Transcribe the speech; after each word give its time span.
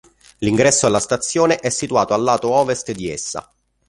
L'ingresso 0.39 0.87
alla 0.87 0.97
stazione 0.99 1.57
è 1.59 1.69
situato 1.69 2.15
al 2.15 2.23
lato 2.23 2.49
ovest 2.49 2.91
di 2.91 3.07
essa. 3.11 3.53